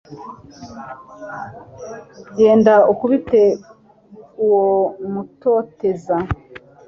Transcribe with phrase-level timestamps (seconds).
[2.35, 3.41] genda ukubite
[4.45, 4.67] uwo
[5.13, 6.15] mutoteza